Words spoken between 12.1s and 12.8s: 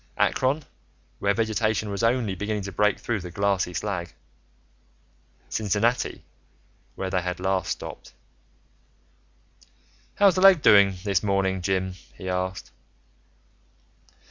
he asked.